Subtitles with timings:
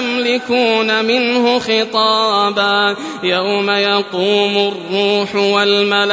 [0.00, 6.12] يملكون منه خطابا يوم يقوم الروح والملائكة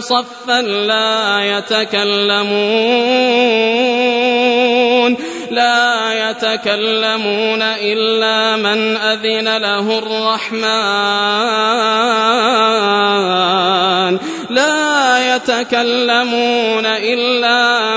[0.00, 2.78] صفا لا يتكلمون
[5.50, 11.38] لا يتكلمون إلا من أذن له الرحمن
[14.50, 17.57] لا يتكلمون إلا